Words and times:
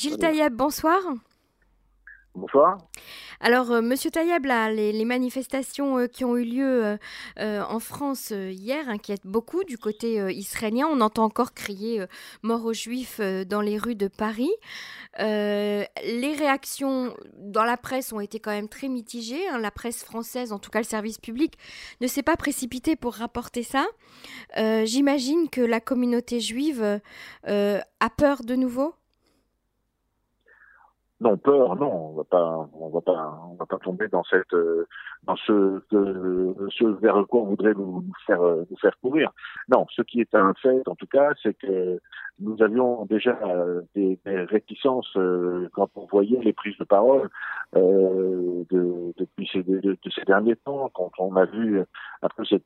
Gilles 0.00 0.16
Taïeb, 0.16 0.54
bonsoir. 0.54 0.98
Bonsoir. 2.34 2.78
Alors, 3.38 3.70
euh, 3.70 3.82
Monsieur 3.82 4.10
Taïeb, 4.10 4.46
les, 4.46 5.04
manifestations 5.04 5.98
euh, 5.98 6.06
qui 6.06 6.24
ont 6.24 6.38
eu 6.38 6.44
lieu 6.44 6.96
euh, 7.38 7.62
en 7.62 7.80
France 7.80 8.30
hier 8.30 8.88
inquiètent 8.88 9.26
beaucoup 9.26 9.62
du 9.62 9.76
côté 9.76 10.32
israélien. 10.32 10.86
On 10.90 11.02
entend 11.02 11.24
encore 11.24 11.52
crier 11.52 12.06
mort 12.42 12.64
aux 12.64 12.72
Juifs 12.72 13.20
dans 13.20 13.60
les 13.60 13.76
rues 13.76 13.94
de 13.94 14.08
Paris. 14.08 14.48
les 15.18 16.34
réactions 16.38 17.14
dans 17.36 17.64
la 17.64 17.76
presse 17.76 18.14
ont 18.14 18.20
été 18.20 18.40
quand 18.40 18.52
même 18.52 18.70
très 18.70 18.88
mitigées. 18.88 19.48
Hein. 19.48 19.58
La 19.58 19.70
presse 19.70 20.02
française, 20.02 20.50
en 20.50 20.58
tout 20.58 20.70
cas 20.70 20.78
le 20.78 20.84
service 20.86 21.18
public, 21.18 21.58
ne 22.00 22.06
s'est 22.06 22.22
pas 22.22 22.38
précipité 22.38 22.96
pour 22.96 23.16
rapporter 23.16 23.64
ça. 23.64 23.86
J'imagine 24.56 25.50
que 25.50 25.60
la 25.60 25.80
communauté 25.80 26.40
juive 26.40 27.02
a 27.44 28.10
peur 28.16 28.44
de 28.44 28.54
nouveau? 28.54 28.94
Non, 31.20 31.36
peur, 31.36 31.76
non, 31.76 32.12
on 32.12 32.16
va 32.16 32.24
pas, 32.24 32.70
on 32.72 32.88
va 32.88 33.02
pas, 33.02 33.38
on 33.50 33.54
va 33.54 33.66
pas 33.66 33.78
tomber 33.78 34.08
dans 34.08 34.24
cette, 34.24 34.54
euh, 34.54 34.86
dans 35.24 35.36
ce, 35.36 35.82
ce 35.90 36.84
vers 37.00 37.26
quoi 37.28 37.42
on 37.42 37.46
voudrait 37.46 37.74
nous, 37.74 38.02
faire, 38.26 38.40
euh, 38.40 38.64
nous 38.70 38.76
faire 38.78 38.98
courir. 39.02 39.30
Non, 39.68 39.84
ce 39.90 40.00
qui 40.00 40.22
est 40.22 40.34
un 40.34 40.54
fait, 40.54 40.88
en 40.88 40.94
tout 40.94 41.06
cas, 41.06 41.32
c'est 41.42 41.52
que 41.52 42.00
nous 42.38 42.62
avions 42.62 43.04
déjà 43.04 43.38
euh, 43.44 43.82
des, 43.94 44.18
réticences 44.24 45.12
quand 45.74 45.90
on 45.94 46.06
voyait 46.06 46.40
les 46.40 46.54
prises 46.54 46.78
de 46.78 46.84
parole 46.84 47.28
de, 47.74 49.12
depuis 49.18 49.48
ces, 49.52 49.62
de, 49.62 49.98
ces 50.14 50.24
derniers 50.24 50.56
temps, 50.56 50.90
quand 50.94 51.10
on 51.18 51.36
a 51.36 51.44
vu 51.44 51.82
un 52.22 52.28
peu 52.34 52.44
cette, 52.46 52.64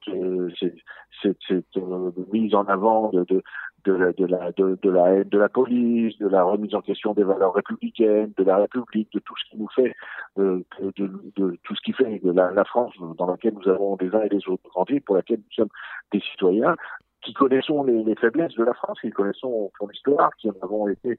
cette, 0.60 0.77
cette, 1.21 1.38
cette 1.48 2.32
mise 2.32 2.55
en 2.55 2.65
avant 2.66 3.10
de, 3.10 3.24
de, 3.24 3.43
de 3.84 3.93
la, 3.93 5.11
haine 5.12 5.29
de 5.29 5.38
la 5.38 5.48
police, 5.48 6.19
de 6.19 6.29
la 6.29 6.43
remise 6.43 6.74
en 6.74 6.80
question 6.80 7.12
des 7.15 7.23
valeurs 7.23 7.55
républicaines, 7.55 8.33
de 8.37 8.45
la 8.45 8.59
République, 8.59 9.12
de 9.12 9.20
tout 9.20 9.34
ce 9.37 9.51
qui 9.51 9.59
nous 9.59 9.69
fait, 9.69 9.95
euh, 10.38 10.62
de, 10.96 11.59
tout 11.63 11.74
ce 11.74 11.80
qui 11.85 11.93
fait 11.93 12.21
de 12.21 12.32
la, 12.32 12.65
France 12.65 12.95
dans 13.18 13.27
laquelle 13.27 13.55
nous 13.55 13.68
avons 13.68 13.96
des 13.96 14.15
uns 14.15 14.23
et 14.23 14.29
des 14.29 14.49
autres 14.49 14.68
grandi, 14.71 15.01
pour 15.01 15.16
laquelle 15.16 15.38
nous 15.38 15.55
sommes 15.55 15.68
des 16.12 16.21
citoyens 16.21 16.77
qui 17.23 17.32
connaissons 17.32 17.85
les, 17.85 18.05
les, 18.05 18.15
faiblesses 18.16 18.55
de 18.55 18.65
la 18.65 18.74
France, 18.74 19.01
qui 19.01 19.10
connaissons 19.10 19.73
son 19.79 19.90
histoire, 19.90 20.30
qui 20.37 20.51
en 20.51 20.55
avons 20.62 20.88
été 20.88 21.16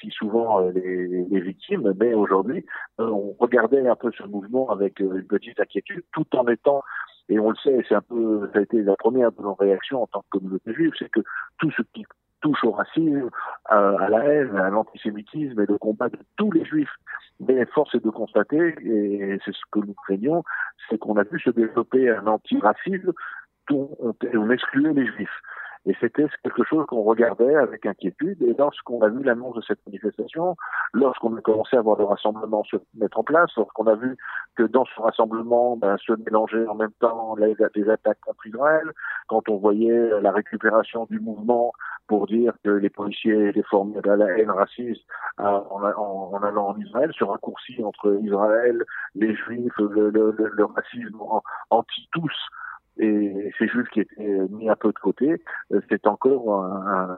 si 0.00 0.10
souvent 0.10 0.62
euh, 0.62 0.70
les, 0.72 1.24
les, 1.24 1.40
victimes, 1.40 1.92
mais 1.98 2.14
aujourd'hui, 2.14 2.64
euh, 3.00 3.08
on 3.08 3.34
regardait 3.38 3.86
un 3.86 3.96
peu 3.96 4.10
ce 4.16 4.22
mouvement 4.24 4.70
avec 4.70 5.00
une 5.00 5.26
petite 5.26 5.60
inquiétude, 5.60 6.04
tout 6.12 6.26
en 6.36 6.46
étant 6.46 6.82
et 7.28 7.38
on 7.38 7.50
le 7.50 7.56
sait, 7.56 7.84
c'est 7.88 7.94
un 7.94 8.02
peu, 8.02 8.50
ça 8.52 8.58
a 8.58 8.62
été 8.62 8.82
la 8.82 8.96
première 8.96 9.30
réactions 9.58 10.02
en 10.02 10.06
tant 10.06 10.20
que 10.22 10.38
communauté 10.38 10.72
juive, 10.74 10.92
c'est 10.98 11.10
que 11.10 11.20
tout 11.58 11.70
ce 11.70 11.82
qui 11.94 12.04
touche 12.40 12.62
au 12.64 12.72
racisme, 12.72 13.30
à, 13.64 14.08
la 14.10 14.24
haine, 14.26 14.54
à 14.56 14.68
l'antisémitisme 14.68 15.58
et 15.60 15.66
le 15.66 15.78
combat 15.78 16.10
de 16.10 16.18
tous 16.36 16.52
les 16.52 16.64
juifs. 16.64 16.94
Mais 17.40 17.64
force 17.66 17.94
est 17.94 18.04
de 18.04 18.10
constater, 18.10 18.74
et 18.82 19.38
c'est 19.44 19.54
ce 19.54 19.62
que 19.72 19.78
nous 19.78 19.94
craignons, 20.04 20.44
c'est 20.88 20.98
qu'on 20.98 21.16
a 21.16 21.22
vu 21.22 21.40
se 21.40 21.50
développer 21.50 22.10
un 22.10 22.26
antiracisme 22.26 23.12
dont 23.70 23.96
on, 23.98 24.14
on 24.34 24.50
excluait 24.50 24.92
les 24.92 25.06
juifs. 25.06 25.40
Et 25.86 25.94
c'était 26.00 26.26
quelque 26.42 26.64
chose 26.64 26.86
qu'on 26.86 27.02
regardait 27.02 27.54
avec 27.56 27.84
inquiétude. 27.84 28.40
Et 28.42 28.54
lorsqu'on 28.58 29.02
a 29.02 29.08
vu 29.08 29.22
l'annonce 29.22 29.56
de 29.56 29.62
cette 29.62 29.84
manifestation, 29.86 30.56
lorsqu'on 30.94 31.36
a 31.36 31.40
commencé 31.42 31.76
à 31.76 31.82
voir 31.82 31.98
le 31.98 32.04
rassemblement 32.04 32.64
se 32.64 32.76
mettre 32.94 33.18
en 33.18 33.24
place, 33.24 33.50
lorsqu'on 33.56 33.86
a 33.86 33.94
vu 33.94 34.16
que 34.56 34.62
dans 34.62 34.86
ce 34.86 35.00
rassemblement 35.00 35.76
ben, 35.76 35.96
se 35.98 36.12
mélangeaient 36.12 36.66
en 36.66 36.74
même 36.74 36.92
temps 37.00 37.36
les, 37.36 37.54
attaques 37.90 38.20
contre 38.20 38.46
Israël, 38.46 38.90
quand 39.28 39.48
on 39.48 39.56
voyait 39.58 40.20
la 40.20 40.32
récupération 40.32 41.06
du 41.10 41.20
mouvement 41.20 41.72
pour 42.06 42.26
dire 42.26 42.54
que 42.62 42.70
les 42.70 42.90
policiers 42.90 43.52
déformaient 43.52 44.06
à 44.08 44.16
la 44.16 44.38
haine 44.38 44.50
raciste 44.50 45.02
euh, 45.40 45.44
en, 45.44 45.82
en, 45.82 46.42
allant 46.42 46.68
en 46.68 46.78
Israël, 46.78 47.10
ce 47.18 47.24
raccourci 47.24 47.82
entre 47.82 48.18
Israël, 48.22 48.84
les 49.14 49.34
Juifs, 49.34 49.72
le, 49.78 50.10
le, 50.10 50.34
le 50.36 50.64
racisme 50.64 51.18
anti-tous, 51.70 52.32
et 52.98 53.50
ces 53.58 53.66
juifs 53.66 53.88
qui 53.92 54.00
étaient 54.00 54.38
mis 54.50 54.68
un 54.68 54.76
peu 54.76 54.88
de 54.88 54.98
côté, 54.98 55.42
euh, 55.72 55.80
c'est 55.88 56.06
encore 56.06 56.64
un, 56.64 57.16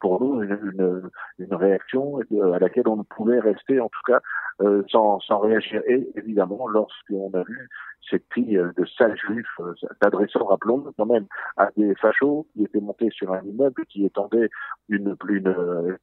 pour 0.00 0.22
nous 0.22 0.42
une, 0.42 1.10
réaction 1.50 2.20
à 2.52 2.58
laquelle 2.58 2.86
on 2.86 2.96
ne 2.96 3.02
pouvait 3.02 3.40
rester 3.40 3.80
en 3.80 3.88
tout 3.88 4.02
cas 4.06 4.20
euh, 4.60 4.82
sans, 4.88 5.20
sans 5.20 5.38
réagir. 5.38 5.82
Et 5.86 6.08
évidemment, 6.16 6.68
lorsqu'on 6.68 7.30
a 7.34 7.42
vu 7.42 7.68
cette 8.08 8.24
fille 8.32 8.56
euh, 8.56 8.72
de 8.76 8.84
sales 8.84 9.16
juifs 9.16 9.60
s'adressant, 10.02 10.44
rappelons 10.44 10.84
quand 10.96 11.06
même, 11.06 11.26
à 11.56 11.70
des 11.76 11.94
fachos 11.94 12.46
qui 12.52 12.64
étaient 12.64 12.80
montés 12.80 13.10
sur 13.10 13.32
un 13.32 13.42
immeuble 13.42 13.84
qui 13.86 14.04
étendait 14.04 14.50
une, 14.88 15.16
une, 15.28 15.54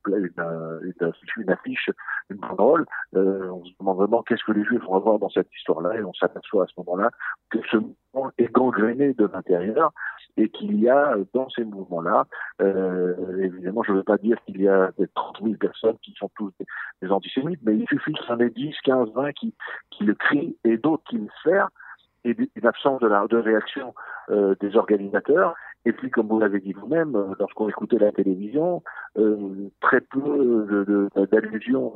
une, 0.08 0.32
une, 0.82 1.14
une 1.38 1.50
affiche, 1.50 1.90
une 2.30 2.38
banderole, 2.38 2.86
on 3.14 3.64
se 3.66 3.72
demande 3.80 3.98
vraiment 3.98 4.24
qu'est-ce 4.24 4.44
que 4.44 4.54
les 4.54 4.64
juifs 4.64 4.84
vont 4.84 4.96
avoir 4.96 5.20
dans 5.20 5.30
cette 5.30 5.54
histoire-là 5.54 5.96
et 5.96 6.04
on 6.04 6.14
s'aperçoit 6.14 6.64
à 6.64 6.68
ce 6.68 6.74
moment-là 6.78 7.12
que 7.50 7.60
ce 7.70 7.78
est 8.38 8.52
gangréné 8.52 9.14
de 9.14 9.26
l'intérieur 9.26 9.92
et 10.38 10.50
qu'il 10.50 10.80
y 10.80 10.90
a 10.90 11.16
dans 11.34 11.50
ces 11.50 11.64
mouvements-là, 11.64 12.26
euh, 12.62 13.42
évidemment, 13.42 13.84
je 13.84 13.92
ne 13.92 13.98
veux 13.98 14.04
pas 14.04 14.18
dire 14.18 14.38
qu'il 14.46 14.62
y 14.62 14.68
a 14.68 14.92
des 14.98 15.08
30 15.08 15.40
000 15.42 15.56
personnes 15.56 15.98
qui 16.04 16.14
sont 16.14 16.30
tous 16.36 16.52
des, 17.02 17.12
antisémites, 17.12 17.60
mais 17.64 17.76
il 17.76 17.88
suffit 17.88 18.14
qu'il 18.14 18.30
y 18.30 18.32
en 18.32 18.40
ait 18.40 18.50
10, 18.50 18.76
15, 18.84 19.10
20 19.14 19.32
qui, 19.34 19.54
qui 19.92 20.04
le 20.04 20.14
crient 20.14 20.56
et 20.64 20.78
d'autres 20.78 21.04
qui 21.10 21.18
le 21.18 21.28
font, 21.44 21.68
et 22.26 22.36
une 22.56 22.68
absence 22.68 23.00
de, 23.02 23.08
la, 23.08 23.26
de 23.28 23.38
réaction 23.38 23.94
euh, 24.30 24.56
des 24.60 24.76
organisateurs, 24.76 25.56
et 25.88 25.94
puis, 25.94 26.10
comme 26.10 26.28
vous 26.28 26.40
l'avez 26.40 26.60
dit 26.60 26.74
vous-même, 26.74 27.16
euh, 27.16 27.34
lorsqu'on 27.40 27.70
écoutait 27.70 27.98
la 27.98 28.12
télévision, 28.12 28.84
euh, 29.18 29.70
très 29.80 30.02
peu 30.02 30.57
d'allusions 31.32 31.94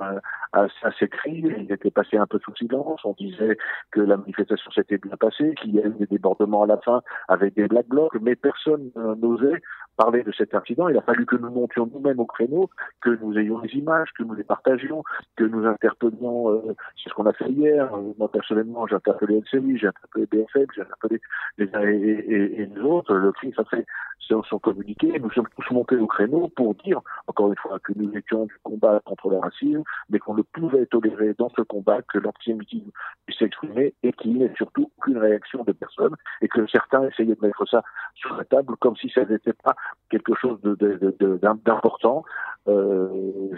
à, 0.54 0.68
ces 1.00 1.08
cris. 1.08 1.44
Ils 1.58 1.72
étaient 1.72 1.92
passés 1.92 2.18
un 2.18 2.28
peu 2.28 2.40
sous 2.40 2.56
silence. 2.56 3.02
On 3.04 3.14
disait 3.14 3.58
que 3.92 4.02
la 4.02 4.18
manifestation 4.18 4.72
s'était 4.72 4.98
bien 4.98 5.18
passée, 5.18 5.54
qu'il 5.56 5.76
y 5.76 5.80
a 5.80 5.86
eu 5.86 5.94
des 6.00 6.08
débordements 6.08 6.64
à 6.64 6.68
la 6.68 6.78
fin 6.78 7.02
avec 7.28 7.56
des 7.56 7.68
black 7.68 7.88
blocs, 7.88 8.18
mais 8.22 8.36
personne 8.36 8.92
n'osait 8.96 9.62
parler 9.98 10.24
de 10.24 10.32
cet 10.32 10.56
incident. 10.56 10.90
Il 10.90 10.98
a 10.98 11.02
fallu 11.02 11.26
que 11.26 11.36
nous 11.36 11.52
montions 11.52 11.90
nous-mêmes 11.94 12.20
au 12.20 12.26
créneau, 12.26 12.70
que 13.02 13.12
nous 13.22 13.38
ayons 13.38 13.60
les 13.60 13.72
images, 13.74 14.10
que 14.18 14.24
nous 14.24 14.34
les 14.34 14.44
partagions, 14.44 15.04
que 15.36 15.44
nous 15.44 15.66
interpellions. 15.66 16.52
Euh, 16.52 16.76
c'est 17.02 17.10
ce 17.10 17.14
qu'on 17.14 17.26
a 17.26 17.34
fait 17.34 17.50
hier. 17.50 17.90
moi, 18.18 18.32
personnellement, 18.32 18.88
j'ai 18.88 18.96
interpellé 18.96 19.42
LCI, 19.42 19.78
j'ai 19.78 19.88
interpellé 19.88 20.26
BFM, 20.32 20.66
j'ai 20.76 20.82
interpellé 20.82 21.22
les 21.58 21.70
uns 21.76 21.82
et, 21.82 22.68
les 22.68 22.80
autres. 22.82 23.14
Le 23.14 23.32
cri, 23.32 23.54
ça 23.56 23.64
fait 23.66 23.86
sont, 24.20 24.44
sont 24.44 24.60
communiqués. 24.60 25.20
Nous 25.20 25.32
sommes 25.32 25.48
tous 25.56 25.74
montés 25.74 25.98
au 25.98 26.08
créneau 26.08 26.50
pour 26.56 26.76
dire, 26.76 27.02
encore 27.28 27.50
une 27.50 27.58
fois, 27.58 27.80
que 27.80 27.94
nous 27.96 28.12
étions 28.16 28.46
du 28.46 28.56
combat 28.64 29.00
contre 29.06 29.21
le 29.30 29.38
racisme, 29.38 29.84
mais 30.10 30.20
qu'on 30.20 30.34
ne 30.34 30.42
pouvait 30.42 30.86
tolérer 30.88 31.34
dans 31.38 31.50
ce 31.50 31.62
combat 31.62 32.02
que 32.02 32.18
l'antisémitisme 32.18 32.92
puisse 33.26 33.40
s'exprimer 33.40 33.94
et 34.04 34.14
qu'il 34.14 34.34
n'y 34.34 34.44
ait 34.44 34.54
surtout 34.56 34.92
aucune 34.98 35.18
réaction 35.18 35.64
de 35.64 35.72
personne 35.72 36.16
et 36.42 36.48
que 36.48 36.66
certains 36.68 37.04
essayaient 37.08 37.36
de 37.36 37.42
mettre 37.46 37.68
ça 37.68 37.84
sur 38.16 38.36
la 38.36 38.46
table 38.46 38.76
comme 38.78 38.96
si 38.96 39.10
ça 39.10 39.26
n'était 39.26 39.54
pas 39.54 39.76
quelque 40.10 40.34
chose 40.36 40.60
d'important. 40.62 42.24
Euh, 42.68 43.10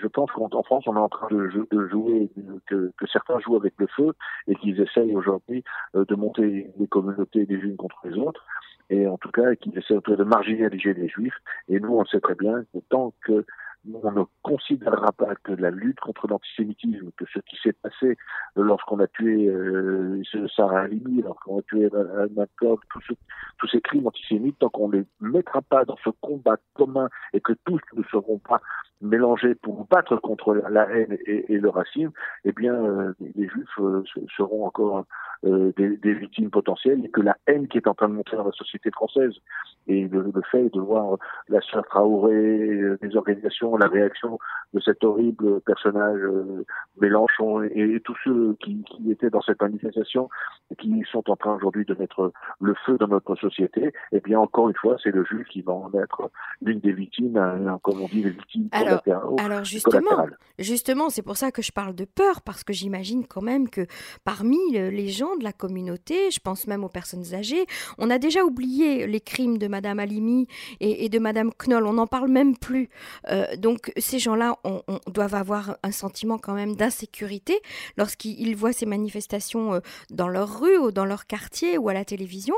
je 0.02 0.08
pense 0.08 0.32
qu'en 0.32 0.64
France, 0.64 0.84
on 0.88 0.96
est 0.96 1.00
en 1.00 1.10
train 1.10 1.28
de, 1.30 1.50
jouer, 1.90 2.30
que, 2.68 2.92
certains 3.12 3.40
jouent 3.40 3.58
avec 3.58 3.74
le 3.78 3.88
feu 3.88 4.14
et 4.48 4.56
qu'ils 4.56 4.80
essayent 4.80 5.16
aujourd'hui 5.16 5.64
euh, 5.96 6.06
de 6.06 6.16
monter 6.16 6.72
les 6.78 6.88
communautés 6.88 7.46
les 7.46 7.56
unes 7.56 7.76
contre 7.76 7.98
les 8.06 8.18
autres 8.18 8.46
et 8.90 9.08
en 9.08 9.18
tout 9.18 9.32
cas 9.32 9.56
qu'ils 9.56 9.78
essaient 9.78 10.00
de 10.06 10.24
marginaliser 10.24 10.94
les 10.94 11.08
juifs. 11.08 11.38
Et 11.68 11.80
nous, 11.80 11.96
on 11.96 12.06
sait 12.06 12.20
très 12.20 12.36
bien 12.36 12.64
que 12.74 12.80
tant 12.90 13.14
que 13.26 13.46
on 13.92 14.12
ne 14.12 14.24
considérera 14.42 15.12
pas 15.12 15.36
que 15.44 15.52
la 15.52 15.72
lutte 15.72 16.00
contre 16.00 16.28
l'antisémitisme, 16.28 17.12
que 17.18 17.26
ce 17.34 17.40
qui 17.40 17.58
s'est 17.62 17.74
passé 17.74 18.18
lorsqu'on 18.56 19.00
a 19.00 19.08
tué 19.08 19.48
euh, 19.48 20.22
Sarah 20.56 20.82
Halimi, 20.82 21.22
lorsqu'on 21.22 21.60
a 21.60 21.62
tué 21.64 21.90
Jacob, 22.36 22.80
tous, 22.92 23.16
tous 23.58 23.68
ces 23.68 23.82
crimes 23.82 24.08
antisémites, 24.08 24.58
tant 24.60 24.70
qu'on 24.70 24.90
ne 24.90 24.98
les 25.00 25.06
mettra 25.20 25.62
pas 25.62 25.86
dans 25.86 25.98
ce 26.04 26.10
combat 26.22 26.58
commun 26.74 27.10
et 27.34 27.42
que 27.42 27.54
tous 27.66 27.82
ne 27.94 28.04
seront 28.04 28.40
pas 28.40 28.62
mélangés 29.02 29.56
pour 29.56 29.86
battre 29.86 30.16
contre 30.18 30.54
la 30.54 30.90
haine 30.90 31.18
et, 31.26 31.58
le 31.58 31.70
racisme, 31.70 32.12
eh 32.46 32.52
bien, 32.52 32.74
euh, 32.74 33.14
les 33.36 33.48
Juifs 33.48 33.80
euh, 33.80 34.04
seront 34.36 34.66
encore 34.66 35.06
euh, 35.46 35.74
des, 35.78 35.98
des, 35.98 36.14
victimes 36.14 36.50
potentielles 36.50 37.04
et 37.04 37.10
que 37.10 37.22
la 37.22 37.36
haine 37.48 37.68
qui 37.68 37.78
est 37.78 37.88
en 37.88 37.94
train 37.94 38.08
de 38.08 38.14
monter 38.14 38.36
dans 38.38 38.46
la 38.46 38.52
société 38.52 38.92
française 38.92 39.34
et 39.88 40.08
le, 40.08 40.32
fait 40.50 40.74
de 40.74 40.80
voir 40.80 41.18
la 41.50 41.60
sœur 41.62 41.84
Traoré, 41.86 42.98
des 43.02 43.16
organisations, 43.16 43.76
la 43.76 43.88
réaction 43.88 44.40
de 44.74 44.80
cet 44.80 45.04
horrible 45.04 45.60
personnage 45.62 46.22
Mélenchon 47.02 47.64
et, 47.64 48.00
tous 48.06 48.16
ceux 48.24 48.56
qui, 48.62 48.84
qui, 48.84 49.12
étaient 49.12 49.30
dans 49.30 49.42
cette 49.42 49.62
manifestation 49.62 50.30
et 50.72 50.76
qui 50.76 51.04
sont 51.12 51.30
en 51.30 51.36
train 51.36 51.56
aujourd'hui 51.56 51.86
de 51.86 51.96
mettre 51.96 52.32
le 52.62 52.74
feu 52.86 52.98
dans 52.98 53.08
notre 53.08 53.36
société, 53.36 53.92
eh 54.14 54.20
bien, 54.22 54.40
encore 54.40 54.70
une 54.70 54.76
fois, 54.76 54.96
c'est 55.04 55.12
le 55.12 55.26
juif 55.26 55.48
qui 55.50 55.62
va 55.62 55.74
en 55.74 55.92
être 55.94 56.32
l'une 56.62 56.80
des 56.80 56.94
victimes, 56.94 57.36
hein, 57.38 57.80
comme 57.84 58.02
on 58.02 58.08
dit, 58.08 58.24
les 58.24 58.30
victimes 58.30 58.70
alors, 58.72 58.83
justement, 59.64 60.28
justement, 60.60 61.10
c'est 61.10 61.22
pour 61.22 61.38
ça 61.38 61.52
que 61.52 61.62
je 61.62 61.72
parle 61.72 61.96
de 61.96 62.06
peur, 62.06 62.42
parce 62.42 62.64
que 62.64 62.74
j'imagine 62.74 63.26
quand 63.26 63.42
même 63.42 63.70
que 63.70 63.86
parmi 64.24 64.60
les 64.72 65.10
gens 65.10 65.36
de 65.36 65.44
la 65.44 65.54
communauté, 65.54 66.32
je 66.32 66.40
pense 66.40 66.68
même 66.68 66.84
aux 66.84 66.90
personnes 66.90 67.34
âgées, 67.34 67.66
on 67.98 68.10
a 68.10 68.18
déjà 68.18 68.44
oublié 68.44 69.08
les 69.08 69.22
crimes 69.22 69.58
de 69.58 69.68
Madame 69.68 70.00
Alimi 70.00 70.48
et, 70.80 71.10
de 71.10 71.20
Madame 71.20 71.52
Knoll. 71.52 71.88
On 71.88 71.94
n'en 71.94 72.08
parle 72.08 72.30
même 72.30 72.58
plus. 72.58 72.90
Euh, 73.30 73.56
donc 73.58 73.92
ces 73.98 74.20
gens-là 74.20 74.56
on, 74.64 74.82
doivent 75.08 75.36
avoir 75.36 75.78
un 75.84 75.92
sentiment 75.92 76.38
quand 76.38 76.54
même 76.54 76.76
d'insécurité 76.76 77.60
lorsqu'ils 77.98 78.56
voient 78.56 78.74
ces 78.74 78.86
manifestations 78.86 79.76
euh, 79.76 79.80
dans 80.10 80.28
leur 80.28 80.60
rue 80.60 80.78
ou 80.78 80.92
dans 80.92 81.06
leur 81.06 81.26
quartier 81.26 81.78
ou 81.78 81.90
à 81.90 81.94
la 81.94 82.06
télévision. 82.06 82.56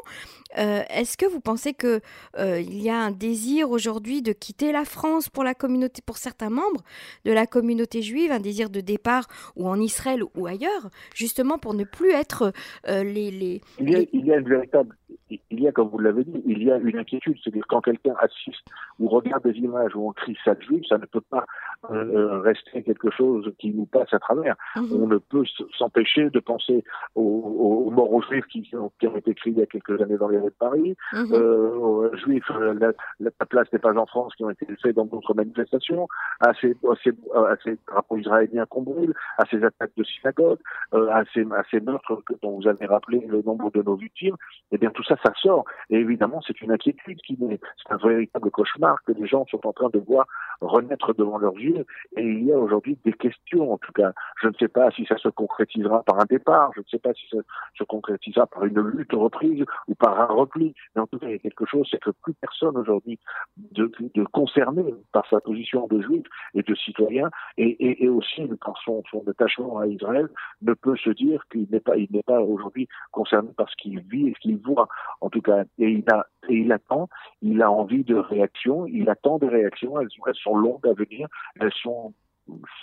Euh, 0.57 0.83
est-ce 0.89 1.18
que 1.18 1.25
vous 1.25 1.39
pensez 1.42 1.74
que 1.74 2.01
il 2.38 2.81
y 2.81 2.89
a 2.89 2.98
un 2.98 3.12
désir 3.12 3.69
aujourd'hui 3.69 4.21
de 4.21 4.31
quitter 4.31 4.71
la 4.71 4.86
France 4.86 5.30
pour 5.30 5.44
la 5.44 5.54
communauté, 5.54 6.01
pour 6.06 6.14
certains 6.17 6.50
membres 6.50 6.83
de 7.25 7.31
la 7.31 7.45
communauté 7.47 8.01
juive, 8.01 8.31
un 8.31 8.39
désir 8.39 8.69
de 8.69 8.81
départ 8.81 9.27
ou 9.56 9.67
en 9.67 9.79
Israël 9.79 10.23
ou 10.35 10.47
ailleurs, 10.47 10.89
justement 11.13 11.57
pour 11.57 11.73
ne 11.73 11.83
plus 11.83 12.12
être 12.12 12.51
les, 12.88 13.31
les, 13.31 13.62
il, 13.79 13.89
y 13.89 13.95
a, 13.95 14.00
il 14.13 14.25
y 14.25 14.31
a 14.31 14.38
une 14.38 14.50
véritable 14.50 14.95
il 15.30 15.60
y 15.60 15.68
a, 15.68 15.72
comme 15.72 15.89
vous 15.89 15.98
l'avez 15.98 16.24
dit, 16.24 16.44
il 16.45 16.63
y 16.63 16.72
a 16.72 16.77
une 16.77 16.98
inquiétude. 16.98 17.38
C'est-à-dire 17.44 17.66
quand 17.68 17.81
quelqu'un 17.81 18.13
assiste 18.19 18.63
ou 19.00 19.07
regarde 19.07 19.44
des 19.44 19.57
images 19.57 19.95
où 19.95 20.07
on 20.07 20.13
crie 20.13 20.38
ça 20.45 20.54
juif, 20.60 20.83
ça 20.88 20.98
ne 20.98 21.06
peut 21.06 21.22
pas 21.22 21.45
euh, 21.92 21.95
euh, 21.95 22.39
rester 22.42 22.83
quelque 22.83 23.10
chose 23.10 23.51
qui 23.60 23.74
nous 23.74 23.86
passe 23.86 24.13
à 24.13 24.19
travers. 24.19 24.56
Mhm. 24.75 25.01
On 25.01 25.07
ne 25.07 25.18
peut 25.18 25.44
s'empêcher 25.77 26.30
de 26.30 26.39
penser 26.39 26.83
aux, 27.16 27.89
morts 27.92 28.12
aux 28.12 28.22
juifs 28.22 28.45
qui, 28.48 28.69
ont, 28.75 28.92
été 29.16 29.31
écrits 29.31 29.51
il 29.51 29.57
y 29.57 29.62
a 29.62 29.66
quelques 29.66 30.00
années 30.01 30.18
dans 30.18 30.27
les 30.27 30.38
rues 30.38 30.45
de 30.45 30.56
Paris, 30.60 30.95
mhm. 31.13 31.33
euh, 31.33 31.75
aux 31.75 32.16
juifs, 32.18 32.50
la, 32.50 32.92
la, 33.19 33.31
place 33.50 33.71
n'est 33.74 33.80
pas 33.80 33.98
en 33.98 34.06
France, 34.06 34.33
qui 34.36 34.44
ont 34.44 34.50
été 34.50 34.68
faits 34.81 34.95
dans 34.95 35.06
d'autres 35.06 35.33
manifestations, 35.33 36.07
à 36.39 36.54
ces, 36.54 36.75
à 36.83 37.56
ces, 37.63 37.78
drapeaux 37.88 38.18
israéliens 38.18 38.66
qu'on 38.68 38.83
brûle, 38.83 39.13
à 39.38 39.45
ces 39.45 39.63
attaques 39.63 39.95
de 39.98 40.04
synagogues, 40.04 40.60
à, 40.92 41.24
ces, 41.33 41.42
à 41.51 41.63
ces 41.69 41.80
meurtres 41.80 42.21
dont 42.42 42.60
vous 42.60 42.68
avez 42.68 42.86
rappelé 42.86 43.25
le 43.28 43.42
nombre 43.42 43.71
de 43.71 43.81
nos 43.81 43.95
victimes. 43.95 44.36
Eh 44.71 44.78
bien, 44.78 44.89
tout 44.92 45.04
ça, 45.04 45.14
ça 45.23 45.33
sort. 45.35 45.65
Et 45.89 45.97
évidemment, 45.97 46.41
c'est 46.45 46.59
une 46.62 46.71
inquiétude 46.71 47.19
qui 47.21 47.33
est, 47.33 47.59
c'est 47.77 47.94
un 47.94 47.97
véritable 47.97 48.51
cauchemar 48.51 48.97
que 49.03 49.12
les 49.12 49.27
gens 49.27 49.45
sont 49.47 49.65
en 49.65 49.73
train 49.73 49.89
de 49.89 50.00
voir 50.00 50.25
renaître 50.62 51.13
devant 51.13 51.38
leurs 51.38 51.57
yeux. 51.57 51.85
Et 52.17 52.23
il 52.23 52.45
y 52.45 52.53
a 52.53 52.57
aujourd'hui 52.57 52.97
des 53.06 53.13
questions, 53.13 53.73
en 53.73 53.77
tout 53.77 53.91
cas. 53.91 54.13
Je 54.41 54.47
ne 54.47 54.53
sais 54.53 54.67
pas 54.67 54.91
si 54.91 55.06
ça 55.06 55.17
se 55.17 55.29
concrétisera 55.29 56.03
par 56.03 56.19
un 56.19 56.25
départ, 56.25 56.71
je 56.75 56.81
ne 56.81 56.85
sais 56.85 57.00
pas 57.00 57.13
si 57.13 57.27
ça 57.31 57.38
se 57.77 57.83
concrétisera 57.83 58.47
par 58.47 58.65
une 58.65 58.79
lutte 58.79 59.13
reprise 59.13 59.65
ou 59.88 59.95
par 59.95 60.19
un 60.19 60.33
repli. 60.33 60.73
Mais 60.95 61.01
en 61.01 61.07
tout 61.07 61.19
cas, 61.19 61.27
il 61.27 61.33
y 61.33 61.35
a 61.35 61.39
quelque 61.39 61.65
chose, 61.65 61.88
c'est 61.89 62.01
que 62.01 62.11
plus 62.11 62.33
personne 62.33 62.77
aujourd'hui 62.77 63.19
de, 63.57 63.91
concerné 64.31 64.94
par 65.11 65.27
sa 65.29 65.39
position 65.39 65.88
de 65.88 66.01
juif 66.01 66.25
et 66.53 66.63
de 66.63 66.75
citoyen, 66.75 67.29
et, 67.57 68.07
aussi 68.09 68.47
par 68.63 68.75
son, 68.83 69.03
son 69.11 69.23
attachement 69.27 69.79
à 69.79 69.88
Israël, 69.88 70.29
ne 70.61 70.73
peut 70.73 70.95
se 70.97 71.09
dire 71.09 71.44
qu'il 71.51 71.68
n'est 71.71 71.79
pas, 71.79 71.95
n'est 71.95 72.23
pas 72.23 72.41
aujourd'hui 72.41 72.88
concerné 73.11 73.50
par 73.57 73.69
ce 73.69 73.75
qu'il 73.77 74.00
vit 74.01 74.29
et 74.29 74.33
ce 74.33 74.39
qu'il 74.39 74.57
voit. 74.57 74.88
En 75.22 75.30
tout 75.30 75.42
cas, 75.42 75.63
et 75.80 75.90
il 75.90 76.04
a, 76.10 76.25
et 76.50 76.56
il 76.56 76.72
attend, 76.72 77.10
il 77.42 77.62
a 77.62 77.72
envie 77.72 78.04
de 78.04 78.16
réactions, 78.16 78.86
il 78.86 79.10
attend 79.10 79.38
des 79.38 79.48
réactions, 79.48 80.00
elles, 80.00 80.07
elles 80.28 80.36
sont 80.36 80.56
longues 80.56 80.88
à 80.88 80.94
venir, 80.94 81.28
elles 81.60 81.74
sont 81.74 82.13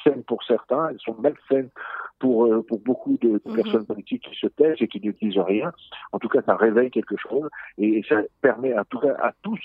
saines 0.02 0.24
pour 0.24 0.42
certains, 0.44 0.88
elles 0.88 1.00
sont 1.00 1.14
malsaines 1.14 1.70
pour, 2.18 2.46
euh, 2.46 2.62
pour 2.62 2.80
beaucoup 2.80 3.16
de, 3.20 3.40
mhm. 3.44 3.54
personnes 3.54 3.86
politiques 3.86 4.24
qui 4.28 4.36
se 4.36 4.46
taisent 4.46 4.80
et 4.80 4.88
qui 4.88 5.00
ne 5.00 5.12
disent 5.12 5.38
rien. 5.38 5.72
En 6.12 6.18
tout 6.18 6.28
cas, 6.28 6.40
ça 6.44 6.56
réveille 6.56 6.90
quelque 6.90 7.16
chose 7.16 7.48
et, 7.78 8.02
ça 8.08 8.16
permet 8.40 8.72
à, 8.72 8.84
tout, 8.84 9.00
à 9.06 9.32
tous 9.42 9.60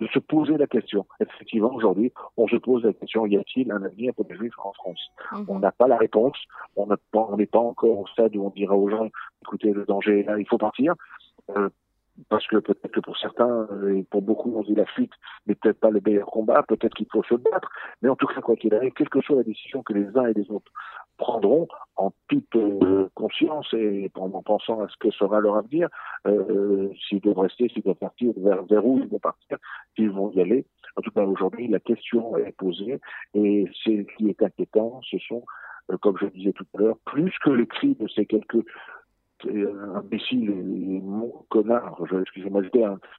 de 0.00 0.06
se 0.08 0.18
poser 0.18 0.56
la 0.56 0.66
question. 0.66 1.06
Effectivement, 1.20 1.72
aujourd'hui, 1.72 2.12
on 2.36 2.48
se 2.48 2.56
pose 2.56 2.84
la 2.84 2.92
question, 2.92 3.26
y 3.26 3.36
a-t-il 3.36 3.70
un 3.70 3.82
avenir 3.82 4.12
pour 4.14 4.26
les 4.28 4.36
juifs 4.36 4.58
en 4.58 4.72
France? 4.72 5.00
Mhm. 5.32 5.44
On 5.48 5.58
n'a 5.58 5.72
pas 5.72 5.88
la 5.88 5.96
réponse, 5.96 6.36
on 6.76 6.86
n'est 7.36 7.46
pas 7.46 7.58
encore 7.58 7.98
au 7.98 8.06
stade 8.08 8.36
où 8.36 8.46
on 8.46 8.50
dira 8.50 8.76
aux 8.76 8.88
gens, 8.88 9.08
écoutez, 9.42 9.72
le 9.72 9.84
danger 9.84 10.20
est 10.20 10.24
là, 10.24 10.38
il 10.38 10.48
faut 10.48 10.58
partir. 10.58 10.94
Euh, 11.56 11.68
parce 12.28 12.46
que 12.46 12.56
peut-être 12.56 12.92
que 12.92 13.00
pour 13.00 13.16
certains 13.18 13.66
euh, 13.72 13.96
et 13.96 14.02
pour 14.04 14.22
beaucoup 14.22 14.54
on 14.56 14.62
dit 14.62 14.74
la 14.74 14.86
fuite 14.86 15.12
n'est 15.46 15.54
peut-être 15.54 15.80
pas 15.80 15.90
le 15.90 16.00
meilleur 16.04 16.26
combat, 16.26 16.62
peut-être 16.62 16.94
qu'il 16.94 17.08
faut 17.10 17.22
se 17.24 17.34
battre, 17.34 17.70
mais 18.02 18.08
en 18.08 18.16
tout 18.16 18.26
cas 18.26 18.40
quoi 18.40 18.56
qu'il 18.56 18.74
arrive, 18.74 18.92
quelle 18.92 19.08
que 19.08 19.20
soit 19.20 19.36
la 19.36 19.42
décision 19.42 19.82
que 19.82 19.92
les 19.92 20.06
uns 20.16 20.26
et 20.26 20.34
les 20.34 20.50
autres 20.50 20.70
prendront 21.16 21.68
en 21.96 22.12
toute 22.28 22.56
euh, 22.56 23.08
conscience 23.14 23.72
et 23.72 24.10
en 24.16 24.42
pensant 24.42 24.80
à 24.80 24.88
ce 24.88 24.96
que 24.98 25.10
sera 25.10 25.40
leur 25.40 25.56
avenir, 25.56 25.88
euh, 26.26 26.88
s'ils 27.08 27.20
doivent 27.20 27.38
rester, 27.40 27.68
s'ils 27.68 27.82
doivent 27.82 27.96
partir, 27.96 28.32
vers, 28.36 28.64
vers 28.64 28.84
où 28.84 28.98
ils 28.98 29.08
vont 29.08 29.18
partir, 29.18 29.58
s'ils 29.94 30.10
vont 30.10 30.30
y 30.32 30.40
aller. 30.40 30.66
En 30.96 31.02
tout 31.02 31.10
cas 31.10 31.24
aujourd'hui 31.24 31.68
la 31.68 31.80
question 31.80 32.36
est 32.36 32.56
posée 32.56 33.00
et 33.34 33.68
ce 33.72 34.02
qui 34.16 34.28
est 34.28 34.42
inquiétant, 34.42 35.00
ce 35.02 35.18
sont 35.18 35.44
comme 36.00 36.16
je 36.18 36.26
disais 36.26 36.52
tout 36.52 36.66
à 36.74 36.78
l'heure, 36.78 36.96
plus 37.04 37.32
que 37.44 37.50
les 37.50 37.66
cris 37.66 37.94
de 37.94 38.08
ces 38.08 38.26
quelques 38.26 38.64
imbéciles 39.94 40.50
et 40.50 41.02
connard, 41.48 42.00
excusez-moi 42.20 42.62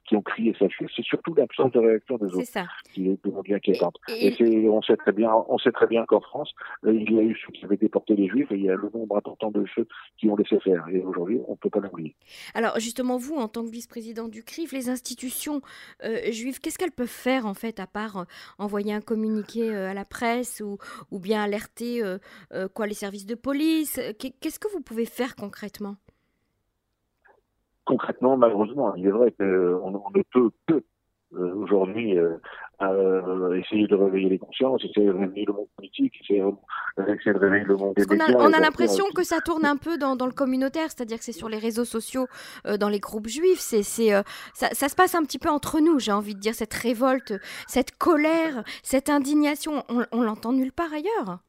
qui 0.06 0.16
ont 0.16 0.22
crié 0.22 0.54
ça. 0.58 0.66
C'est 0.94 1.04
surtout 1.04 1.34
l'absence 1.34 1.72
de 1.72 1.78
réaction 1.78 2.16
des 2.18 2.34
autres 2.34 2.46
qui 2.92 3.10
est 3.10 3.18
bien 3.44 3.56
inquiétante. 3.56 3.96
Et, 4.08 4.34
et, 4.42 4.68
on 4.68 4.82
sait 4.82 4.96
très 4.96 5.12
bien, 5.12 5.30
on 5.48 5.58
sait 5.58 5.72
très 5.72 5.86
bien 5.86 6.04
qu'en 6.06 6.20
France, 6.20 6.52
euh, 6.84 6.94
il 6.94 7.12
y 7.12 7.18
a 7.18 7.22
eu 7.22 7.36
ceux 7.44 7.52
qui 7.52 7.64
avaient 7.64 7.76
déporté 7.76 8.14
les 8.14 8.28
Juifs 8.28 8.50
et 8.50 8.56
il 8.56 8.64
y 8.64 8.70
a 8.70 8.74
le 8.74 8.90
nombre 8.92 9.16
important 9.16 9.50
de 9.50 9.64
ceux 9.74 9.86
qui 10.18 10.28
ont 10.28 10.36
laissé 10.36 10.58
faire. 10.60 10.86
Et 10.88 11.00
aujourd'hui, 11.00 11.40
on 11.48 11.52
ne 11.52 11.56
peut 11.56 11.70
pas 11.70 11.80
l'oublier. 11.80 12.14
Alors 12.54 12.78
justement, 12.78 13.16
vous, 13.16 13.36
en 13.36 13.48
tant 13.48 13.64
que 13.64 13.70
vice-président 13.70 14.28
du 14.28 14.42
CRIF, 14.42 14.72
les 14.72 14.88
institutions 14.88 15.60
euh, 16.04 16.30
juives, 16.30 16.60
qu'est-ce 16.60 16.78
qu'elles 16.78 16.92
peuvent 16.92 17.06
faire 17.06 17.46
en 17.46 17.54
fait, 17.54 17.80
à 17.80 17.86
part 17.86 18.16
euh, 18.18 18.24
envoyer 18.58 18.92
un 18.92 19.00
communiqué 19.00 19.74
à 19.74 19.94
la 19.94 20.04
presse 20.04 20.62
ou, 20.64 20.78
ou 21.10 21.18
bien 21.18 21.42
alerter 21.42 22.02
quoi 22.74 22.86
les 22.86 22.94
services 22.94 23.26
de 23.26 23.34
police? 23.34 24.00
Qu'est-ce 24.18 24.58
que 24.58 24.68
vous 24.72 24.80
pouvez 24.80 25.06
faire 25.06 25.36
concrètement? 25.36 25.96
Concrètement, 27.86 28.36
malheureusement, 28.36 28.94
il 28.96 29.06
est 29.06 29.10
vrai 29.10 29.32
qu'on 29.32 29.90
ne 29.90 30.22
peut 30.32 30.50
que 30.66 30.84
euh, 31.34 31.54
aujourd'hui 31.56 32.16
euh, 32.16 32.36
euh, 32.82 33.54
essayer 33.54 33.86
de 33.88 33.96
réveiller 33.96 34.28
les 34.28 34.38
consciences, 34.38 34.84
essayer 34.84 35.06
de 35.06 35.12
réveiller 35.12 35.44
le 35.46 35.54
monde 35.54 35.66
politique, 35.76 36.14
essayer, 36.20 36.40
de 36.40 37.38
réveiller 37.38 37.64
le 37.64 37.76
monde 37.76 37.94
des 37.96 38.06
médias. 38.06 38.36
On 38.38 38.52
a, 38.52 38.60
l'impression 38.60 39.04
que 39.14 39.24
ça 39.24 39.40
tourne 39.40 39.64
un 39.64 39.76
peu 39.76 39.98
dans, 39.98 40.14
le 40.14 40.32
communautaire, 40.32 40.86
c'est-à-dire 40.88 41.18
que 41.18 41.24
c'est 41.24 41.32
sur 41.32 41.48
les 41.48 41.58
réseaux 41.58 41.84
sociaux, 41.84 42.26
dans 42.78 42.88
les 42.88 43.00
groupes 43.00 43.26
juifs, 43.26 43.58
c'est, 43.58 43.82
ça, 43.82 44.22
ça, 44.54 44.88
se 44.88 44.94
passe 44.94 45.14
un 45.16 45.22
petit 45.22 45.38
peu 45.38 45.48
entre 45.48 45.80
nous, 45.80 45.98
j'ai 45.98 46.12
envie 46.12 46.34
de 46.34 46.40
dire, 46.40 46.54
cette 46.54 46.74
révolte, 46.74 47.32
cette 47.66 47.96
colère, 47.98 48.62
cette 48.84 49.10
indignation, 49.10 49.82
on, 49.88 50.04
on 50.12 50.22
l'entend 50.22 50.52
nulle 50.52 50.72
part 50.72 50.92
ailleurs. 50.92 51.40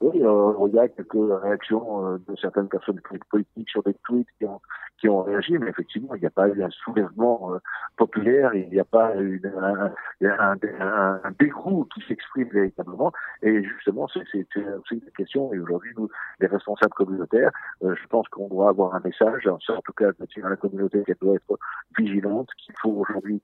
Oui, 0.00 0.22
euh, 0.22 0.52
il 0.68 0.74
y 0.74 0.78
a 0.78 0.88
quelques 0.88 1.42
réactions 1.42 2.06
euh, 2.06 2.18
de 2.28 2.36
certaines 2.36 2.68
personnes 2.68 3.00
politiques 3.30 3.70
sur 3.70 3.82
des 3.82 3.94
tweets 4.04 4.28
qui 4.38 4.46
ont, 4.46 4.60
qui 4.98 5.08
ont 5.08 5.22
réagi, 5.22 5.56
mais 5.58 5.70
effectivement, 5.70 6.14
il 6.14 6.20
n'y 6.20 6.26
a 6.26 6.30
pas 6.30 6.48
eu 6.48 6.62
un 6.62 6.70
soulèvement 6.70 7.54
euh, 7.54 7.58
populaire, 7.96 8.54
il 8.54 8.68
n'y 8.68 8.80
a 8.80 8.84
pas 8.84 9.16
eu 9.16 9.40
un, 9.56 9.92
un, 10.22 10.56
un, 10.80 11.20
un 11.24 11.30
dégoût 11.38 11.86
qui 11.94 12.02
s'exprime 12.06 12.48
véritablement. 12.48 13.12
Et 13.42 13.62
justement, 13.62 14.08
c'est 14.08 14.22
aussi 14.22 14.94
une 14.94 15.10
question, 15.16 15.52
et 15.52 15.58
aujourd'hui, 15.58 15.92
nous, 15.96 16.08
les 16.40 16.46
responsables 16.46 16.94
communautaires, 16.94 17.50
je 17.82 18.06
pense 18.08 18.28
qu'on 18.28 18.48
doit 18.48 18.70
avoir 18.70 18.94
un 18.94 19.00
message, 19.00 19.46
en 19.46 19.58
tout 19.58 19.92
cas, 19.92 20.08
à 20.08 20.48
la 20.48 20.56
communauté 20.56 21.02
qu'elle 21.04 21.16
doit 21.20 21.36
être 21.36 21.58
vigilante, 21.96 22.48
qu'il 22.58 22.74
faut 22.80 22.90
aujourd'hui 22.90 23.40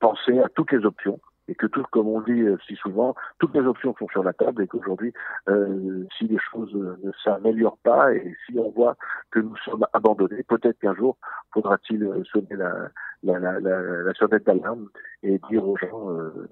penser 0.00 0.38
à 0.38 0.48
toutes 0.50 0.72
les 0.72 0.84
options, 0.84 1.18
et 1.48 1.54
que 1.54 1.66
tout, 1.66 1.84
comme 1.90 2.08
on 2.08 2.20
dit 2.20 2.40
euh, 2.40 2.56
si 2.66 2.74
souvent, 2.76 3.14
toutes 3.38 3.54
les 3.54 3.60
options 3.62 3.94
sont 3.98 4.08
sur 4.08 4.22
la 4.24 4.32
table 4.32 4.62
et 4.62 4.66
qu'aujourd'hui, 4.66 5.12
euh, 5.48 6.06
si 6.16 6.26
les 6.26 6.38
choses 6.38 6.74
ne 6.74 7.10
s'améliorent 7.22 7.78
pas 7.78 8.14
et 8.14 8.34
si 8.46 8.58
on 8.58 8.70
voit 8.70 8.96
que 9.30 9.40
nous 9.40 9.56
sommes 9.58 9.86
abandonnés, 9.92 10.42
peut-être 10.44 10.78
qu'un 10.78 10.94
jour 10.94 11.16
faudra-t-il 11.52 12.02
euh, 12.02 12.22
sonner 12.24 12.56
la, 12.56 12.88
la, 13.22 13.38
la, 13.38 13.60
la, 13.60 13.80
la 13.80 14.14
sonnette 14.14 14.46
d'alarme 14.46 14.88
et 15.22 15.38
dire 15.50 15.66
aux 15.66 15.76
gens 15.76 16.10
euh, 16.10 16.48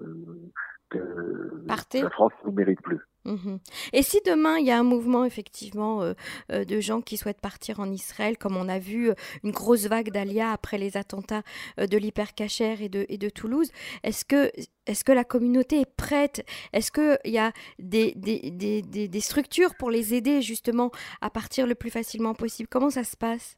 la 2.01 2.09
France 2.09 2.33
ne 2.45 2.51
mérite 2.51 2.81
plus. 2.81 2.99
Mhm. 3.25 3.59
Et 3.93 4.03
si 4.03 4.19
demain 4.25 4.57
il 4.57 4.65
y 4.65 4.71
a 4.71 4.77
un 4.77 4.83
mouvement 4.83 5.23
effectivement 5.23 6.01
euh, 6.01 6.13
euh, 6.51 6.65
de 6.65 6.81
gens 6.81 7.01
qui 7.01 7.15
souhaitent 7.15 7.39
partir 7.39 7.79
en 7.79 7.89
Israël, 7.89 8.37
comme 8.37 8.57
on 8.57 8.67
a 8.67 8.79
vu 8.79 9.09
euh, 9.09 9.13
une 9.43 9.51
grosse 9.51 9.85
vague 9.85 10.11
d'Alia 10.11 10.51
après 10.51 10.77
les 10.77 10.97
attentats 10.97 11.43
de 11.77 11.97
l'hypercacher 11.97 12.75
et 12.83 12.89
de, 12.89 13.05
et 13.07 13.17
de 13.17 13.29
Toulouse, 13.29 13.69
est-ce 14.03 14.25
que, 14.25 14.51
la 15.13 15.23
communauté 15.23 15.81
est 15.81 15.95
prête? 15.95 16.45
Est-ce 16.73 16.91
qu'il 16.91 17.31
y 17.31 17.37
a 17.37 17.51
des, 17.79 18.13
des, 18.15 19.21
structures 19.21 19.75
pour 19.75 19.89
les 19.89 20.13
aider 20.13 20.41
justement 20.41 20.91
à 21.21 21.29
partir 21.29 21.67
le 21.67 21.75
plus 21.75 21.91
facilement 21.91 22.33
possible? 22.33 22.67
Comment 22.69 22.89
ça 22.89 23.03
se 23.03 23.15
passe? 23.15 23.57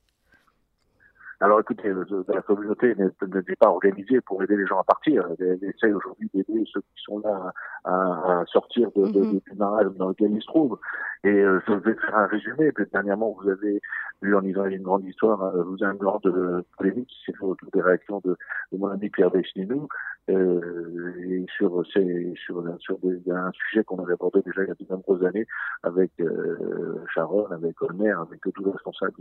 Alors 1.41 1.59
écoutez, 1.59 1.91
la 2.27 2.41
communauté 2.41 2.95
n'est 2.95 3.55
pas 3.59 3.69
organisée 3.69 4.21
pour 4.21 4.41
aider 4.43 4.55
les 4.55 4.65
gens 4.65 4.79
à 4.79 4.83
partir. 4.83 5.27
Elle 5.39 5.59
essaie 5.63 5.91
aujourd'hui 5.91 6.29
d'aider 6.33 6.63
ceux 6.71 6.81
qui 6.81 7.03
sont 7.03 7.19
là 7.19 7.53
à, 7.83 8.43
sortir 8.47 8.89
de, 8.95 9.07
de, 9.07 9.19
mm-hmm. 9.19 9.43
du 9.43 9.57
marasme 9.57 9.95
dans 9.97 10.09
lequel 10.09 10.31
ils 10.31 10.41
se 10.41 10.47
trouvent. 10.47 10.79
Et 11.23 11.29
euh, 11.29 11.59
je 11.67 11.73
vais 11.73 11.95
faire 11.95 12.17
un 12.17 12.27
résumé. 12.27 12.71
Puis, 12.71 12.85
dernièrement, 12.91 13.35
vous 13.41 13.49
avez 13.49 13.81
eu 14.21 14.33
en 14.33 14.43
Israël 14.43 14.73
une 14.73 14.83
grande 14.83 15.05
histoire, 15.05 15.41
euh, 15.43 15.63
vous 15.63 15.83
avez 15.83 15.93
une 15.93 15.99
grande 15.99 16.65
polémique 16.77 17.09
qui 17.09 17.25
s'est 17.25 17.37
fait 17.37 17.45
autour 17.45 17.69
des 17.73 17.81
réactions 17.81 18.21
de, 18.23 18.37
de 18.71 18.77
mon 18.77 18.87
ami 18.87 19.09
Pierre 19.09 19.31
Besninou, 19.31 19.87
euh, 20.29 21.13
et 21.23 21.45
sur, 21.55 21.85
sur, 21.85 22.63
sur 22.79 22.97
des, 22.99 23.31
un 23.31 23.51
sujet 23.51 23.83
qu'on 23.83 24.01
avait 24.03 24.13
abordé 24.13 24.41
déjà 24.43 24.63
il 24.63 24.69
y 24.69 24.71
a 24.71 24.73
de 24.73 24.85
nombreuses 24.89 25.23
années 25.23 25.45
avec 25.83 26.11
euh, 26.19 27.03
Sharon, 27.13 27.45
avec 27.51 27.79
Olmer, 27.83 28.13
avec 28.19 28.41
tous 28.41 28.63
les 28.63 28.71
responsables 28.71 29.13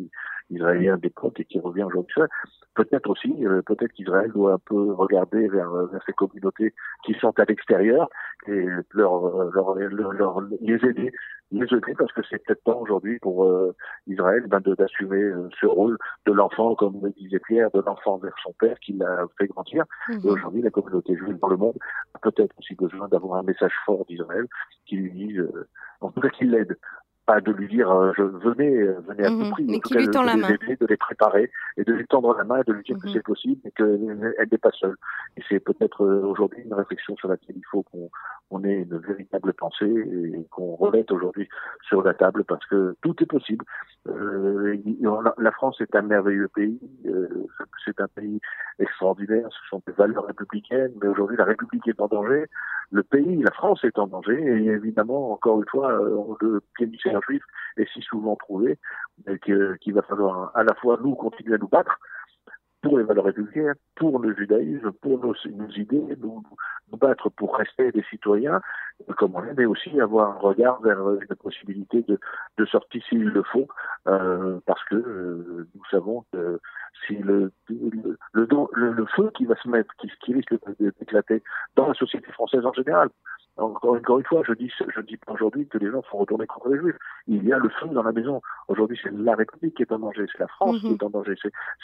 israéliens 0.49 0.97
d'époque 0.97 1.38
et 1.40 1.44
qui 1.44 1.61
revient 1.61 1.83
aujourd'hui. 1.83 2.03
Peut-être 2.75 3.08
aussi, 3.08 3.46
euh, 3.46 3.62
peut-être 3.62 3.92
qu'Israël 3.92 4.32
doit 4.32 4.54
un 4.54 4.58
peu 4.58 4.92
regarder 4.92 5.46
vers, 5.49 5.70
vers 5.70 6.02
ces 6.06 6.12
communautés 6.12 6.75
qui 7.04 7.14
sont 7.14 7.38
à 7.38 7.44
l'extérieur 7.44 8.08
et 8.49 8.66
leur, 8.92 9.52
leur, 9.52 9.75
leur, 9.75 10.40
les 10.61 10.84
aider, 10.84 11.12
les 11.54 11.66
aider 11.76 11.94
parce 11.96 12.12
que 12.12 12.23
c'est 12.28 12.44
peut-être 12.44 12.62
temps 12.64 12.80
aujourd'hui 12.80 13.18
pour 13.20 13.44
euh, 13.44 13.75
Israël 14.06 14.44
ben, 14.49 14.61
d'assumer 14.61 15.23
euh, 15.23 15.49
ce 15.61 15.66
rôle 15.66 15.96
de 16.26 16.32
l'enfant, 16.32 16.75
comme 16.75 17.00
le 17.02 17.11
disait 17.11 17.38
Pierre, 17.38 17.70
de 17.73 17.80
l'enfant 17.80 18.18
vers 18.18 18.34
son 18.42 18.52
père 18.58 18.78
qui 18.80 18.92
l'a 18.94 19.25
fait 19.38 19.46
grandir. 19.46 19.84
Mhm. 20.08 20.20
Et 20.25 20.28
aujourd'hui, 20.28 20.62
la 20.62 20.70
communauté 20.70 21.16
juive 21.16 21.38
dans 21.40 21.49
le 21.49 21.56
monde 21.56 21.76
a 22.14 22.18
peut-être 22.18 22.54
aussi 22.58 22.75
besoin 22.75 23.08
d'avoir 23.08 23.38
un 23.38 23.42
message 23.42 23.75
fort 23.87 24.04
d'Israël 24.06 24.46
qui 24.87 24.96
lui 24.96 25.12
dise, 25.12 25.38
euh, 25.38 25.68
en 26.00 26.11
tout 26.11 26.20
cas 26.20 26.30
qui 26.30 26.44
l'aide 26.44 26.76
pas 27.26 27.40
de 27.40 27.52
lui 27.52 27.69
dire 27.69 27.88
je 28.16 28.23
venez 28.23 28.85
venez 29.07 29.25
à 29.25 29.28
tout 29.28 29.37
mhm. 29.37 29.50
prix 29.50 29.64
mais 29.69 29.81
qui 29.81 29.95
lui 29.95 30.09
tend 30.09 30.23
la 30.23 30.37
main 30.37 30.50
de 30.50 30.87
les 30.87 30.97
préparer 30.97 31.50
et 31.76 31.85
de 31.85 31.93
lui 31.93 32.07
tendre 32.07 32.37
la 32.37 32.45
main 32.45 32.61
et 32.61 32.64
de 32.64 32.73
lui 32.73 32.83
dire 32.83 32.99
que 32.99 33.07
mhm. 33.07 33.12
c'est 33.14 33.23
possible 33.23 33.61
et 33.66 33.71
qu'elle 33.73 34.49
n'est 34.50 34.59
pas 34.59 34.71
seule 34.73 34.97
et 35.37 35.43
c'est 35.49 35.61
peut-être 35.61 36.04
aujourd'hui 36.04 36.62
une 36.64 36.75
réflexion 36.75 37.16
sur 37.16 37.28
laquelle 37.28 37.57
il 37.57 37.66
faut 37.71 37.83
qu'on 37.83 38.11
on 38.50 38.64
ait 38.64 38.83
une 38.83 38.99
véritable 38.99 39.52
pensée 39.54 39.87
et 39.87 40.47
qu'on 40.50 40.76
remette 40.76 41.11
aujourd'hui 41.11 41.49
sur 41.88 42.02
la 42.02 42.14
table 42.14 42.45
parce 42.45 42.64
que 42.66 42.95
tout 43.02 43.14
est 43.23 43.26
possible. 43.26 43.64
Euh, 44.09 44.76
la 45.38 45.50
France 45.52 45.81
est 45.81 45.95
un 45.97 46.02
merveilleux 46.02 46.49
pays, 46.49 46.78
euh, 47.07 47.47
c'est 47.85 48.00
un 48.00 48.09
pays 48.09 48.40
extraordinaire, 48.78 49.49
ce 49.50 49.69
sont 49.71 49.83
des 49.87 49.93
valeurs 49.93 50.26
républicaines, 50.26 50.93
mais 51.00 51.09
aujourd'hui 51.09 51.37
la 51.37 51.45
République 51.45 51.87
est 51.88 52.00
en 52.00 52.09
danger, 52.09 52.45
le 52.90 53.02
pays, 53.02 53.43
la 53.43 53.50
France 53.52 53.83
est 53.85 53.99
en 53.99 54.07
danger, 54.07 54.35
et 54.35 54.66
évidemment, 54.66 55.33
encore 55.33 55.59
une 55.59 55.69
fois, 55.69 55.93
euh, 55.93 56.35
le 56.40 56.61
juif 57.21 57.42
est 57.76 57.88
si 57.92 58.02
souvent 58.02 58.37
trouvé 58.37 58.78
qu'il 59.42 59.94
va 59.94 60.02
falloir 60.02 60.56
à 60.56 60.62
la 60.62 60.75
fois 60.75 60.99
nous 61.02 61.14
continuer 61.14 61.54
à 61.54 61.59
nous 61.59 61.68
battre, 61.68 61.99
pour 62.85 62.99
les 62.99 63.05
valeurs 63.05 63.25
républicaines, 63.25 63.75
pour 63.97 64.19
le 64.19 64.35
judaïsme, 64.37 64.93
pour 65.00 65.19
nos, 65.19 65.35
idées, 65.75 66.17
nous, 66.21 66.43
nous, 66.93 66.99
battre 66.99 67.31
pour 67.31 67.57
rester 67.57 67.91
des 67.91 68.05
citoyens 68.11 68.61
comme 69.17 69.35
on 69.35 69.45
est, 69.45 69.55
mais 69.55 69.64
aussi 69.64 69.99
avoir 70.00 70.37
un 70.37 70.38
regard 70.38 70.81
vers 70.83 71.00
une 71.11 71.37
possibilité 71.37 72.03
de, 72.03 72.21
de 72.59 72.64
sortie 72.67 73.03
s'il 73.09 73.25
le 73.25 73.43
faut, 73.43 73.67
euh, 74.07 74.61
parce 74.67 74.85
que 74.85 74.95
euh, 74.95 75.67
nous 75.75 75.85
savons 75.91 76.25
que 76.33 76.61
si 77.07 77.17
le, 77.17 77.50
le, 77.69 78.49
le, 78.73 79.07
feu 79.07 79.31
qui 79.35 79.47
va 79.47 79.57
se 79.57 79.69
mettre, 79.69 79.93
qui, 79.97 80.11
qui 80.23 80.35
risque 80.35 80.55
d'éclater 80.79 81.43
dans 81.75 81.88
la 81.88 81.95
société 81.95 82.31
française 82.33 82.64
en 82.64 82.73
général, 82.73 83.09
encore, 83.57 84.19
une 84.19 84.25
fois, 84.25 84.43
je 84.47 84.53
dis, 84.53 84.71
je 84.95 85.00
dis 85.03 85.17
pas 85.17 85.33
aujourd'hui 85.33 85.69
que 85.69 85.79
les 85.79 85.88
gens 85.88 86.03
sont 86.11 86.19
retournés 86.19 86.47
contre 86.47 86.71
les 86.71 86.79
juifs. 86.79 86.97
Il 87.29 87.45
y 87.45 87.53
a 87.53 87.59
le 87.59 87.69
feu 87.69 87.87
dans 87.87 88.03
la 88.03 88.11
maison. 88.11 88.43
Aujourd'hui, 88.67 88.99
c'est 89.00 89.12
la 89.12 89.37
République 89.37 89.76
qui 89.76 89.83
est 89.83 89.93
en 89.93 90.00
danger, 90.00 90.26
c'est 90.33 90.41
la 90.41 90.49
France 90.49 90.81
qui 90.81 90.88
mhm. 90.88 90.95
est 90.95 91.03
en 91.05 91.11
danger, 91.11 91.35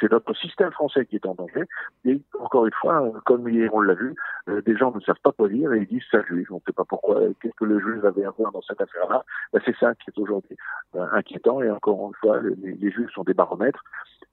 c'est 0.01 0.11
notre 0.11 0.35
système 0.35 0.73
français 0.73 0.90
qui 1.05 1.17
est 1.17 1.27
en 1.27 1.35
danger. 1.35 1.65
Et 2.05 2.21
encore 2.39 2.67
une 2.67 2.73
fois, 2.81 3.13
comme 3.27 3.49
hier 3.49 3.73
on 3.75 3.81
l'a 3.81 3.95
vu, 3.95 4.15
euh, 4.49 4.61
des 4.63 4.77
gens 4.77 4.93
ne 4.95 5.01
savent 5.01 5.21
pas 5.23 5.33
quoi 5.33 5.49
dire 5.49 5.73
et 5.73 5.81
ils 5.81 5.87
disent 5.87 6.03
ça 6.11 6.23
juif. 6.23 6.51
On 6.51 6.57
ne 6.57 6.61
sait 6.67 6.73
pas 6.73 6.85
pourquoi. 6.85 7.21
Qu'est-ce 7.41 7.55
que 7.55 7.65
le 7.65 7.81
juif 7.81 8.05
avait 8.05 8.25
à 8.25 8.31
voir 8.31 8.53
dans 8.53 8.63
cette 8.63 8.81
affaire-là 8.81 9.25
ben, 9.53 9.61
C'est 9.65 9.77
ça 9.77 9.95
qui 9.95 10.11
est 10.11 10.19
aujourd'hui 10.19 10.57
euh, 10.97 11.07
inquiétant. 11.13 11.63
Et 11.63 11.71
encore 11.71 12.09
une 12.09 12.15
fois, 12.15 12.41
les, 12.41 12.73
les, 12.73 12.91
juifs 12.91 13.11
sont 13.11 13.25
des 13.25 13.35
baromètres 13.35 13.83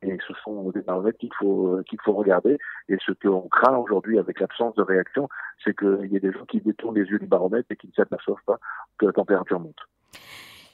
et 0.01 0.17
ce 0.27 0.33
sont 0.43 0.69
des 0.71 0.81
baromètres 0.81 1.17
qu'il 1.17 1.33
faut 1.37 1.77
euh, 1.77 1.83
qu'il 1.83 1.99
faut 2.01 2.13
regarder. 2.13 2.57
Et 2.89 2.97
ce 3.05 3.11
qu'on 3.11 3.47
craint 3.49 3.77
aujourd'hui 3.77 4.19
avec 4.19 4.39
l'absence 4.39 4.75
de 4.75 4.83
réaction, 4.83 5.29
c'est 5.63 5.77
qu'il 5.77 6.11
y 6.11 6.15
ait 6.15 6.21
des 6.21 6.31
gens 6.31 6.45
qui 6.45 6.61
détournent 6.61 6.95
les 6.95 7.05
yeux 7.05 7.19
du 7.19 7.27
baromètre 7.27 7.67
et 7.71 7.75
qui 7.75 7.87
ne 7.87 7.93
s'aperçoivent 7.93 8.43
pas 8.45 8.59
que 8.97 9.05
la 9.05 9.13
température 9.13 9.59
monte. 9.59 9.79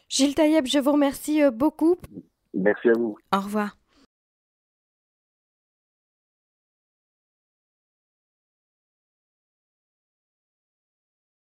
Gilles 0.09 0.35
Taïeb, 0.35 0.67
je 0.67 0.79
vous 0.79 0.91
remercie 0.91 1.41
euh, 1.41 1.51
beaucoup. 1.51 1.97
Merci 2.53 2.89
à 2.89 2.93
vous. 2.93 3.17
Au 3.33 3.39
revoir. 3.39 3.75